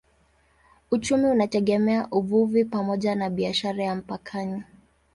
Uchumi 0.91 1.25
unategemea 1.25 2.07
uvuvi 2.11 2.65
pamoja 2.65 3.15
na 3.15 3.29
biashara 3.29 3.83
ya 3.83 3.95
mpakani. 3.95 4.63